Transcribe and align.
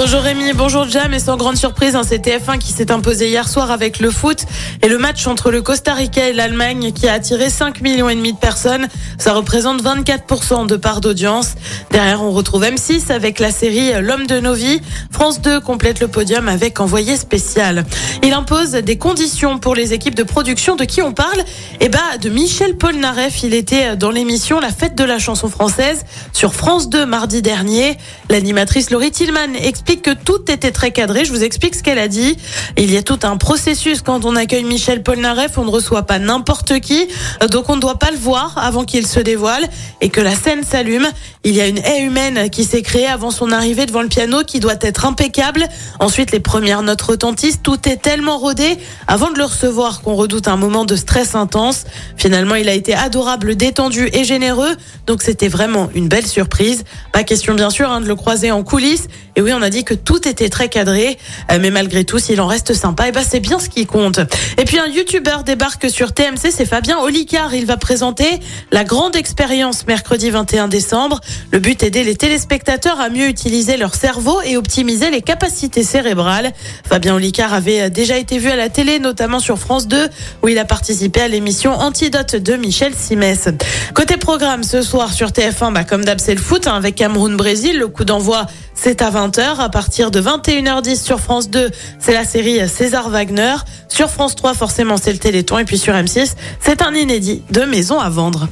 Bonjour 0.00 0.20
Rémi, 0.20 0.52
bonjour 0.52 0.88
Jam 0.88 1.12
et 1.12 1.18
sans 1.18 1.36
grande 1.36 1.56
surprise, 1.56 1.96
hein, 1.96 2.02
c'est 2.06 2.24
TF1 2.24 2.58
qui 2.58 2.70
s'est 2.70 2.92
imposé 2.92 3.30
hier 3.30 3.48
soir 3.48 3.72
avec 3.72 3.98
le 3.98 4.12
foot 4.12 4.44
et 4.80 4.88
le 4.88 4.96
match 4.96 5.26
entre 5.26 5.50
le 5.50 5.60
Costa 5.60 5.92
Rica 5.92 6.28
et 6.28 6.32
l'Allemagne 6.32 6.92
qui 6.92 7.08
a 7.08 7.14
attiré 7.14 7.50
5 7.50 7.80
millions 7.80 8.08
et 8.08 8.14
demi 8.14 8.32
de 8.32 8.38
personnes. 8.38 8.86
Ça 9.18 9.32
représente 9.32 9.82
24% 9.82 10.68
de 10.68 10.76
part 10.76 11.00
d'audience. 11.00 11.54
Derrière, 11.90 12.22
on 12.22 12.30
retrouve 12.30 12.62
M6 12.62 13.10
avec 13.10 13.40
la 13.40 13.50
série 13.50 13.90
L'homme 14.00 14.28
de 14.28 14.38
nos 14.38 14.54
vies. 14.54 14.80
France 15.10 15.40
2 15.40 15.58
complète 15.58 15.98
le 15.98 16.06
podium 16.06 16.46
avec 16.46 16.78
Envoyé 16.78 17.16
spécial. 17.16 17.84
Il 18.22 18.32
impose 18.32 18.70
des 18.70 18.98
conditions 18.98 19.58
pour 19.58 19.74
les 19.74 19.94
équipes 19.94 20.14
de 20.14 20.22
production 20.22 20.76
de 20.76 20.84
qui 20.84 21.02
on 21.02 21.12
parle? 21.12 21.42
Eh 21.80 21.88
bah, 21.88 22.18
de 22.22 22.28
Michel 22.28 22.76
Polnareff. 22.76 23.42
Il 23.42 23.52
était 23.52 23.96
dans 23.96 24.12
l'émission 24.12 24.60
La 24.60 24.70
fête 24.70 24.94
de 24.94 25.02
la 25.02 25.18
chanson 25.18 25.48
française 25.48 26.04
sur 26.32 26.54
France 26.54 26.88
2 26.88 27.04
mardi 27.04 27.42
dernier. 27.42 27.98
L'animatrice 28.30 28.90
Laurie 28.90 29.10
Tillman 29.10 29.54
explique 29.60 29.87
que 29.96 30.10
tout 30.12 30.50
était 30.50 30.70
très 30.70 30.90
cadré. 30.90 31.24
Je 31.24 31.32
vous 31.32 31.42
explique 31.42 31.74
ce 31.74 31.82
qu'elle 31.82 31.98
a 31.98 32.08
dit. 32.08 32.36
Il 32.76 32.92
y 32.92 32.96
a 32.96 33.02
tout 33.02 33.18
un 33.22 33.36
processus 33.36 34.02
quand 34.02 34.24
on 34.24 34.36
accueille 34.36 34.64
Michel 34.64 35.02
Polnareff. 35.02 35.58
On 35.58 35.64
ne 35.64 35.70
reçoit 35.70 36.04
pas 36.04 36.18
n'importe 36.18 36.80
qui. 36.80 37.08
Donc 37.50 37.68
on 37.68 37.76
ne 37.76 37.80
doit 37.80 37.98
pas 37.98 38.10
le 38.10 38.16
voir 38.16 38.56
avant 38.58 38.84
qu'il 38.84 39.06
se 39.06 39.20
dévoile 39.20 39.66
et 40.00 40.10
que 40.10 40.20
la 40.20 40.34
scène 40.34 40.62
s'allume. 40.62 41.08
Il 41.44 41.54
y 41.54 41.60
a 41.60 41.66
une 41.66 41.78
haie 41.78 42.02
humaine 42.02 42.50
qui 42.50 42.64
s'est 42.64 42.82
créée 42.82 43.06
avant 43.06 43.30
son 43.30 43.52
arrivée 43.52 43.86
devant 43.86 44.02
le 44.02 44.08
piano 44.08 44.42
qui 44.46 44.60
doit 44.60 44.76
être 44.80 45.06
impeccable. 45.06 45.66
Ensuite, 45.98 46.30
les 46.32 46.40
premières 46.40 46.82
notes 46.82 47.02
retentissent. 47.02 47.62
Tout 47.62 47.88
est 47.88 48.02
tellement 48.02 48.38
rodé 48.38 48.78
avant 49.06 49.30
de 49.30 49.38
le 49.38 49.44
recevoir 49.44 50.02
qu'on 50.02 50.14
redoute 50.14 50.48
un 50.48 50.56
moment 50.56 50.84
de 50.84 50.96
stress 50.96 51.34
intense. 51.34 51.84
Finalement, 52.16 52.54
il 52.54 52.68
a 52.68 52.74
été 52.74 52.94
adorable, 52.94 53.56
détendu 53.56 54.08
et 54.12 54.24
généreux. 54.24 54.76
Donc 55.06 55.22
c'était 55.22 55.48
vraiment 55.48 55.88
une 55.94 56.08
belle 56.08 56.26
surprise. 56.26 56.84
Pas 57.12 57.24
question 57.24 57.54
bien 57.54 57.70
sûr 57.70 57.90
hein, 57.90 58.00
de 58.00 58.06
le 58.06 58.14
croiser 58.14 58.50
en 58.50 58.62
coulisses. 58.62 59.08
Et 59.36 59.40
oui, 59.40 59.52
on 59.54 59.62
a 59.62 59.70
dit 59.70 59.77
que 59.82 59.94
tout 59.94 60.28
était 60.28 60.48
très 60.48 60.68
cadré, 60.68 61.18
euh, 61.50 61.58
mais 61.60 61.70
malgré 61.70 62.04
tout, 62.04 62.18
s'il 62.18 62.40
en 62.40 62.46
reste 62.46 62.74
sympa, 62.74 63.08
et 63.08 63.12
ben 63.12 63.24
c'est 63.28 63.40
bien 63.40 63.58
ce 63.58 63.68
qui 63.68 63.86
compte. 63.86 64.20
Et 64.56 64.64
puis 64.64 64.78
un 64.78 64.86
youtubeur 64.86 65.42
débarque 65.42 65.90
sur 65.90 66.12
TMC, 66.12 66.50
c'est 66.50 66.66
Fabien 66.66 66.98
Olicard. 66.98 67.54
Il 67.54 67.66
va 67.66 67.76
présenter 67.76 68.40
la 68.70 68.84
grande 68.84 69.16
expérience 69.16 69.86
mercredi 69.86 70.30
21 70.30 70.68
décembre. 70.68 71.20
Le 71.50 71.58
but 71.58 71.82
est 71.82 71.88
d'aider 71.88 72.04
les 72.04 72.16
téléspectateurs 72.16 73.00
à 73.00 73.08
mieux 73.08 73.28
utiliser 73.28 73.78
leur 73.78 73.94
cerveau 73.94 74.42
et 74.42 74.58
optimiser 74.58 75.10
les 75.10 75.22
capacités 75.22 75.82
cérébrales. 75.82 76.52
Fabien 76.86 77.14
Olicard 77.14 77.54
avait 77.54 77.88
déjà 77.88 78.18
été 78.18 78.38
vu 78.38 78.50
à 78.50 78.56
la 78.56 78.68
télé, 78.68 78.98
notamment 78.98 79.40
sur 79.40 79.58
France 79.58 79.88
2, 79.88 80.08
où 80.42 80.48
il 80.48 80.58
a 80.58 80.66
participé 80.66 81.22
à 81.22 81.28
l'émission 81.28 81.72
Antidote 81.72 82.36
de 82.36 82.56
Michel 82.56 82.92
Simès. 82.94 83.48
Côté 83.94 84.18
programme, 84.18 84.64
ce 84.64 84.82
soir 84.82 85.14
sur 85.14 85.28
TF1, 85.28 85.72
bah, 85.72 85.84
comme 85.84 86.04
d'hab, 86.04 86.18
c'est 86.20 86.34
le 86.34 86.40
foot, 86.40 86.66
hein, 86.66 86.74
avec 86.74 86.96
Cameroun-Brésil. 86.96 87.78
Le 87.78 87.88
coup 87.88 88.04
d'envoi, 88.04 88.46
c'est 88.74 89.00
à 89.00 89.10
20h. 89.10 89.67
À 89.68 89.70
partir 89.70 90.10
de 90.10 90.18
21h10 90.18 90.96
sur 90.96 91.20
France 91.20 91.50
2, 91.50 91.70
c'est 91.98 92.14
la 92.14 92.24
série 92.24 92.66
César 92.70 93.10
Wagner. 93.10 93.54
Sur 93.90 94.08
France 94.08 94.34
3, 94.34 94.54
forcément, 94.54 94.96
c'est 94.96 95.12
le 95.12 95.18
Téléthon. 95.18 95.58
Et 95.58 95.66
puis 95.66 95.76
sur 95.76 95.92
M6, 95.92 96.36
c'est 96.58 96.80
un 96.80 96.94
inédit 96.94 97.42
de 97.50 97.60
Maison 97.64 98.00
à 98.00 98.08
vendre. 98.08 98.48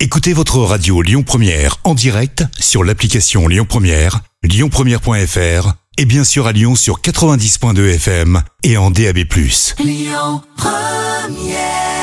Écoutez 0.00 0.32
votre 0.32 0.56
radio 0.60 1.02
Lyon 1.02 1.22
Première 1.22 1.76
en 1.84 1.92
direct 1.92 2.44
sur 2.58 2.82
l'application 2.82 3.46
Lyon 3.46 3.66
Première, 3.68 4.20
lyonpremière.fr 4.42 5.74
et 5.98 6.06
bien 6.06 6.24
sûr 6.24 6.46
à 6.46 6.52
Lyon 6.52 6.76
sur 6.76 7.02
90.2 7.02 7.96
FM 7.96 8.40
et 8.62 8.78
en 8.78 8.90
DAB+. 8.90 9.18
Lyon 9.84 10.40
Première 10.56 11.97